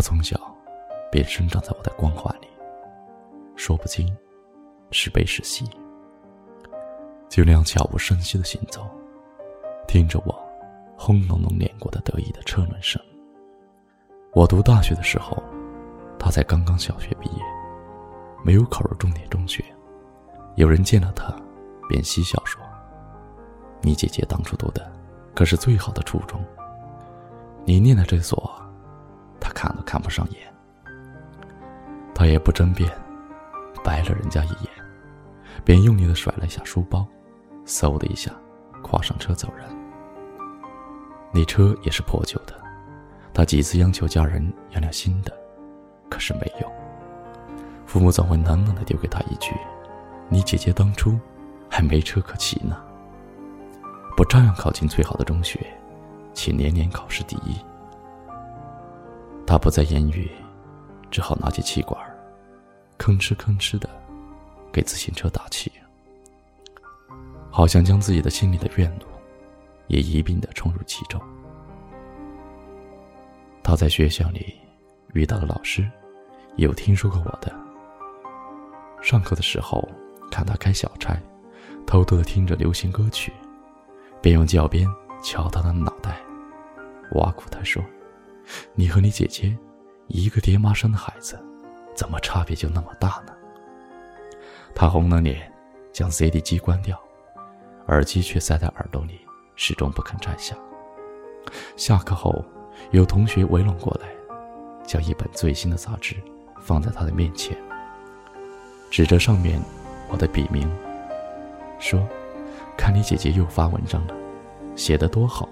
[0.00, 0.40] 他从小
[1.12, 2.48] 便生长在我的光环里，
[3.54, 4.10] 说不清
[4.90, 5.68] 是悲是喜。
[7.28, 8.88] 就那样悄无声息的行走，
[9.86, 10.34] 听着我
[10.96, 12.98] 轰隆隆碾过的得意的车轮声。
[14.32, 15.36] 我读大学的时候，
[16.18, 17.42] 他才刚刚小学毕业，
[18.42, 19.62] 没有考入重点中学。
[20.54, 21.30] 有人见了他，
[21.90, 22.58] 便嬉笑说
[23.84, 24.90] ：“你姐姐当初读的
[25.34, 26.42] 可是最好的初中，
[27.66, 28.50] 你念的这所，
[29.60, 30.40] 看都看不上眼。”
[32.14, 32.90] 他也不争辩，
[33.84, 34.70] 白了人家一眼，
[35.64, 37.06] 便用力的甩了一下书包，
[37.66, 38.30] 嗖的一下，
[38.82, 39.66] 跨上车走人。
[41.32, 42.54] 那车也是破旧的。
[43.32, 45.32] 他几次央求家人要辆新的，
[46.10, 46.72] 可是没用。
[47.86, 49.52] 父母总会冷冷的丢给他一句
[50.28, 51.18] ：“你姐姐当初
[51.68, 52.76] 还没车可骑呢。”
[54.16, 55.58] 不照样考进最好的中学，
[56.34, 57.56] 且年年考试第一。
[59.50, 60.30] 他不再言语，
[61.10, 62.00] 只好拿起气管，
[63.00, 63.90] 吭哧吭哧的
[64.70, 65.72] 给自行车打气，
[67.50, 69.06] 好像将自己的心里的怨怒
[69.88, 71.20] 也一并的冲入其中。
[73.60, 74.54] 他在学校里
[75.14, 75.84] 遇到了老师，
[76.54, 77.52] 有听说过我的。
[79.02, 79.82] 上课的时候
[80.30, 81.20] 看他开小差，
[81.88, 83.32] 偷偷的听着流行歌曲，
[84.22, 84.86] 便用教鞭
[85.24, 86.20] 敲他的脑袋，
[87.14, 87.82] 挖苦他说
[88.74, 89.56] ：“你和你姐姐，
[90.08, 91.38] 一个爹妈生的孩子，
[91.94, 93.32] 怎么差别就那么大呢？”
[94.74, 95.52] 他红了脸，
[95.92, 96.98] 将 CD 机关掉，
[97.88, 99.20] 耳机却塞在耳朵里，
[99.56, 100.56] 始终不肯摘下。
[101.76, 102.44] 下课后。
[102.92, 104.08] 有同学围拢过来，
[104.86, 106.16] 将一本最新的杂志
[106.62, 107.54] 放在他的面前，
[108.90, 109.60] 指着上面
[110.08, 110.66] 我的笔名，
[111.78, 112.00] 说
[112.78, 114.14] ：“看你姐姐又发文章了，
[114.76, 115.46] 写得多好。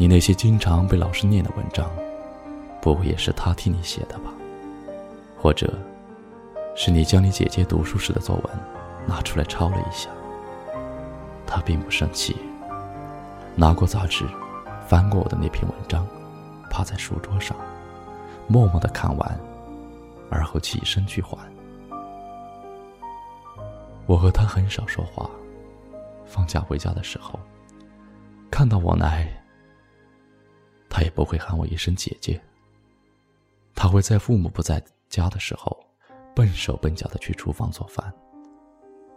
[0.00, 1.90] 你那些经常被老师念的文章，
[2.80, 4.32] 不会也是他替你写的吧？
[5.38, 5.70] 或者，
[6.74, 8.44] 是你将你姐姐读书时的作文
[9.06, 10.08] 拿出来抄了一下？”
[11.46, 12.34] 他并不生气，
[13.54, 14.24] 拿过杂志。
[14.88, 16.06] 翻过我的那篇文章，
[16.70, 17.54] 趴在书桌上，
[18.48, 19.40] 默默的看完，
[20.30, 21.36] 而后起身去还。
[24.06, 25.28] 我和他很少说话。
[26.24, 27.38] 放假回家的时候，
[28.50, 29.30] 看到我来，
[31.00, 32.38] 他也不会喊我一声姐姐。
[33.74, 35.74] 他会在父母不在家的时候，
[36.36, 38.12] 笨手笨脚的去厨房做饭，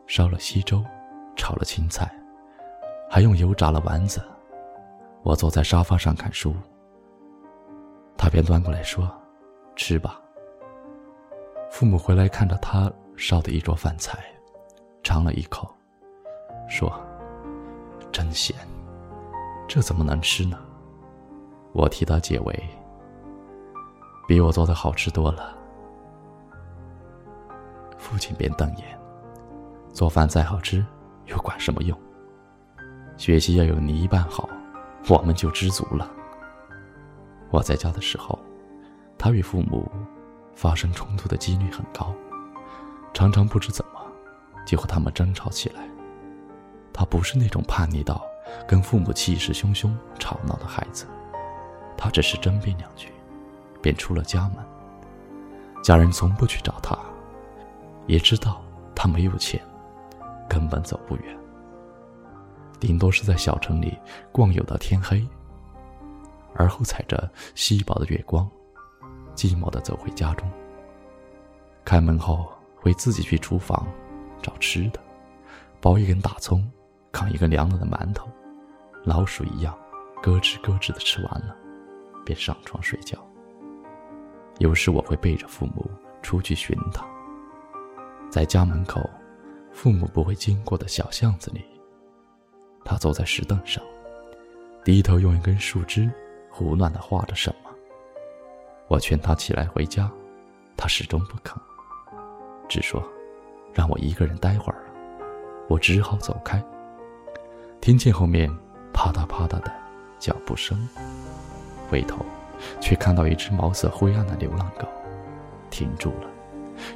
[0.07, 0.81] 烧了稀粥，
[1.35, 2.09] 炒了青菜，
[3.09, 4.23] 还用油炸了丸子。
[5.23, 6.55] 我坐在沙发上看书，
[8.17, 9.13] 他便端过来说
[9.75, 10.21] ：“吃吧。”
[11.69, 14.23] 父母回来看着他烧的一桌饭菜，
[15.03, 15.69] 尝了一口，
[16.69, 16.89] 说
[18.09, 18.55] ：“真咸，
[19.67, 20.57] 这怎么能吃呢？”
[21.73, 22.63] 我替他解围
[24.27, 25.55] ：“比我做的好吃多了。”
[27.97, 28.97] 父亲便瞪眼
[29.91, 30.85] ：“做饭再好吃，
[31.25, 31.97] 又管什么用？
[33.17, 34.49] 学习要有你一半好。”
[35.09, 36.09] 我们就知足了。
[37.49, 38.39] 我在家的时候，
[39.17, 39.91] 他与父母
[40.55, 42.15] 发生冲突的几率很高，
[43.13, 44.01] 常常不知怎么
[44.65, 45.85] 就和他们争吵起来。
[46.93, 48.23] 他不是那种叛逆到
[48.65, 51.05] 跟父母气势汹汹吵闹的孩子，
[51.97, 53.11] 他只是争辩两句，
[53.81, 54.57] 便出了家门。
[55.81, 56.97] 家人从不去找他，
[58.07, 58.61] 也知道
[58.95, 59.61] 他没有钱，
[60.47, 61.37] 根本走不远。
[62.79, 63.97] 顶多是在小城里
[64.31, 65.25] 逛游到天黑，
[66.55, 68.49] 而后踩着稀薄的月光，
[69.35, 70.49] 寂寞的走回家中。
[71.85, 73.85] 开门后会自己去厨房
[74.41, 74.99] 找吃的，
[75.81, 76.69] 剥一根大葱，
[77.11, 78.29] 扛一个凉了的馒头，
[79.03, 79.77] 老鼠一样
[80.21, 81.55] 咯吱咯吱的吃完了，
[82.25, 83.17] 便上床睡觉。
[84.59, 85.89] 有时我会背着父母
[86.21, 87.05] 出去寻他，
[88.29, 89.01] 在家门口
[89.71, 91.63] 父母不会经过的小巷子里。
[92.85, 93.83] 他坐在石凳上，
[94.83, 96.11] 低头用一根树枝
[96.51, 97.71] 胡乱的画着什么。
[98.87, 100.11] 我劝他起来回家，
[100.77, 101.59] 他始终不肯，
[102.69, 103.03] 只说
[103.73, 104.83] 让我一个人待会儿。
[105.69, 106.63] 我只好走开。
[107.81, 108.49] 听见后面
[108.93, 109.71] 啪嗒啪嗒的
[110.19, 110.77] 脚步声，
[111.93, 112.25] 回头
[112.81, 114.87] 却看到一只毛色灰暗的流浪狗，
[115.69, 116.27] 停住了，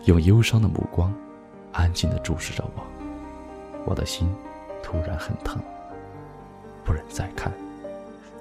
[0.06, 1.14] 用忧伤的目光
[1.72, 2.84] 安静的注视着我。
[3.86, 4.28] 我的心
[4.82, 5.62] 突然很疼。
[6.84, 7.54] 不忍再看，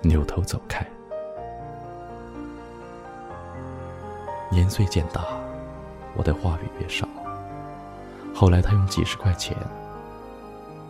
[0.00, 0.82] 扭头走开。
[4.50, 5.26] 年岁渐大，
[6.14, 7.06] 我的话语越少。
[8.34, 9.54] 后来，他用几十块钱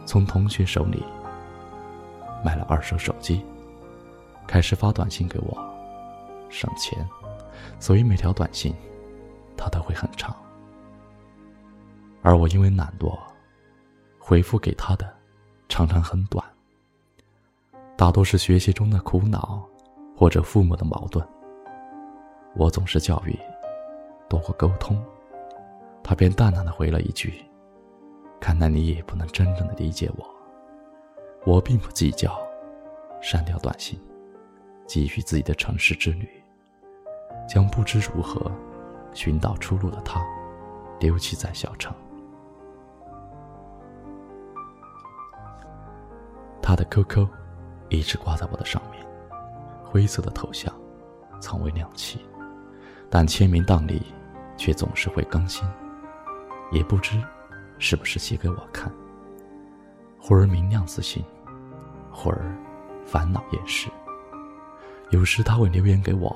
[0.05, 1.03] 从同学手里
[2.45, 3.45] 买了二手手机，
[4.47, 5.57] 开始发短信给我，
[6.49, 7.07] 省钱，
[7.81, 8.75] 所以每条短信
[9.57, 10.35] 他都会很长。
[12.23, 13.19] 而我因为懒惰，
[14.19, 15.09] 回复给他的
[15.69, 16.45] 常常很短，
[17.97, 19.63] 大多是学习中的苦恼
[20.17, 21.27] 或者父母的矛盾。
[22.55, 23.39] 我总是教育
[24.29, 25.01] 多过沟通，
[26.03, 27.45] 他便淡淡的回了一句
[28.41, 30.27] ：“看来你也不能真正的理解我。”
[31.45, 32.37] 我并不计较，
[33.21, 34.01] 删掉短信，
[34.87, 36.29] 继续自己的城市之旅，
[37.49, 38.51] 将不知如何
[39.13, 40.25] 寻找出路的他
[40.99, 41.95] 丢弃在小城。
[46.63, 47.29] 他的 QQ
[47.89, 49.05] 一直挂在我的上面，
[49.85, 50.73] 灰色的头像
[51.41, 52.21] 从未亮起，
[53.11, 54.03] 但签名档里
[54.57, 55.67] 却总是会更新，
[56.73, 57.23] 也不知
[57.79, 58.93] 是不是写给我看。
[60.19, 61.25] 忽而明亮自信。
[62.11, 62.57] 忽而，
[63.05, 63.91] 烦恼厌世。
[65.11, 66.35] 有时他会留言给我，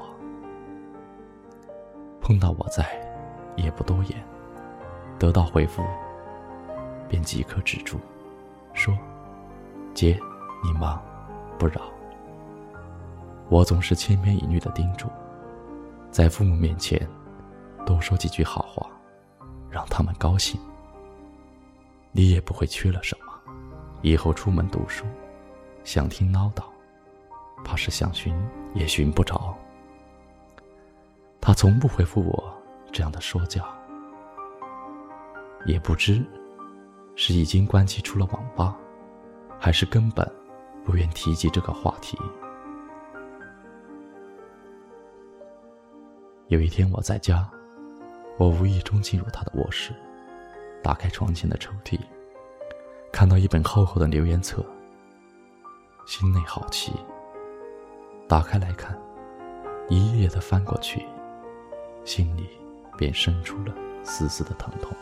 [2.20, 2.86] 碰到我在，
[3.56, 4.24] 也不多言，
[5.18, 5.82] 得到回复，
[7.08, 7.98] 便即刻止住，
[8.72, 8.96] 说
[9.92, 10.18] ：“姐，
[10.62, 11.02] 你忙，
[11.58, 11.80] 不扰。”
[13.50, 15.08] 我总是千篇一律的叮嘱，
[16.12, 17.04] 在父母面前
[17.84, 18.86] 多说几句好话，
[19.68, 20.60] 让他们高兴。
[22.12, 23.32] 你也不会缺了什么，
[24.02, 25.04] 以后出门读书。
[25.82, 26.62] 想听唠叨，
[27.64, 28.32] 怕是想寻
[28.74, 29.56] 也寻不着。
[31.40, 32.54] 他从不回复我
[32.92, 33.64] 这样的说教，
[35.64, 36.24] 也不知
[37.16, 38.76] 是已经关机出了网吧，
[39.58, 40.30] 还是根本
[40.84, 42.18] 不愿提及这个话题。
[46.48, 47.48] 有一天我在家，
[48.36, 49.92] 我无意中进入他的卧室，
[50.82, 51.98] 打开床前的抽屉，
[53.12, 54.64] 看到一本厚厚的留言册。
[56.06, 56.92] 心内好奇，
[58.30, 58.96] 打开来看，
[59.88, 61.04] 一页页的翻过去，
[62.04, 62.48] 心里
[62.96, 63.74] 便生出了
[64.04, 64.92] 丝丝的疼痛，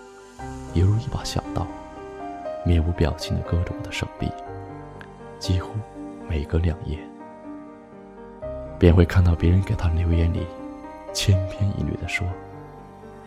[0.73, 1.67] 犹如一把小刀，
[2.65, 4.33] 面无表情的割着我的手臂。
[5.39, 5.75] 几乎
[6.27, 6.99] 每隔两页，
[8.79, 10.47] 便会看到别人给他留言里，
[11.13, 12.27] 千篇一律的说：“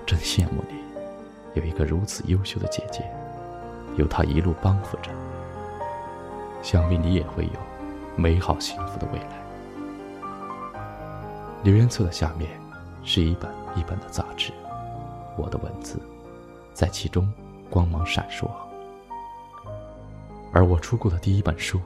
[0.04, 0.80] 真羡慕你，
[1.54, 3.08] 有一个如此优秀的姐姐，
[3.98, 5.12] 有她一路帮扶着。”
[6.64, 7.52] 想必你也会有
[8.16, 9.51] 美好幸福的未来。
[11.64, 12.50] 留言册的下面
[13.04, 14.52] 是一本一本的杂志，
[15.38, 16.00] 我的文字
[16.74, 17.32] 在其中
[17.70, 18.50] 光芒闪烁。
[20.52, 21.80] 而我出过的第一本书，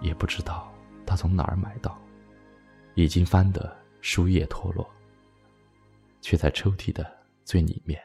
[0.00, 0.68] 也不知道
[1.06, 1.96] 他从哪儿买到，
[2.94, 3.70] 已经翻得
[4.00, 4.88] 书页脱落，
[6.20, 7.06] 却在抽屉的
[7.44, 8.00] 最里面。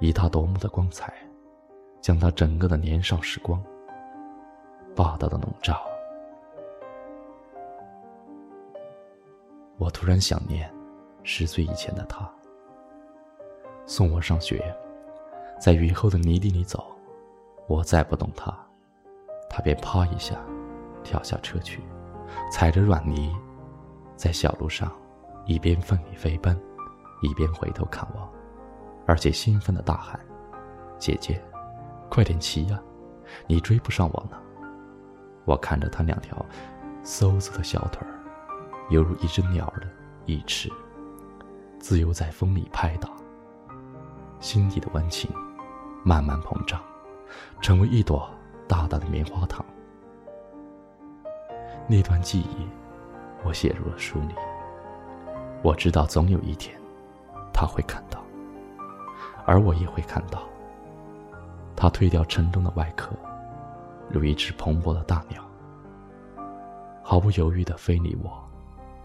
[0.00, 1.12] 以他夺目的光彩。
[2.02, 3.62] 将他整个的年少时光
[4.92, 5.91] 霸道的笼罩。
[9.82, 10.72] 我突然想念
[11.24, 12.30] 十岁以前的他，
[13.84, 14.62] 送我上学，
[15.60, 16.86] 在雨后的泥地里走，
[17.66, 18.56] 我再不动他，
[19.50, 20.36] 他便啪一下
[21.02, 21.82] 跳下车去，
[22.48, 23.34] 踩着软泥，
[24.14, 24.92] 在小路上
[25.46, 26.56] 一边奋力飞奔，
[27.20, 28.32] 一边回头看我，
[29.04, 30.20] 而且兴奋的大喊
[30.96, 31.42] ：“姐姐！”
[32.08, 32.80] 快点骑呀，
[33.48, 34.38] 你追不上我呢。
[35.44, 36.36] 我看着他两条
[37.02, 38.21] 嗖嗖的小腿儿，
[38.92, 39.88] 犹如一只鸟的
[40.26, 40.70] 翼翅，
[41.78, 43.08] 自由在风里拍打。
[44.38, 45.30] 心底的温情
[46.04, 46.78] 慢慢膨胀，
[47.62, 48.28] 成为一朵
[48.68, 49.64] 大大的棉花糖。
[51.88, 52.68] 那段记忆，
[53.42, 54.34] 我写入了书里。
[55.62, 56.78] 我知道总有一天，
[57.50, 58.22] 他会看到，
[59.46, 60.42] 而我也会看到。
[61.74, 63.16] 他褪掉沉重的外壳，
[64.10, 65.42] 如一只蓬勃的大鸟，
[67.02, 68.30] 毫不犹豫地飞离我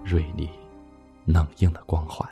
[0.08, 0.50] 锐利、
[1.26, 2.26] 冷硬的光环。